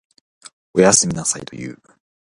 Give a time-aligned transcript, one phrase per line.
[0.73, 1.81] おやすみなさいと言う。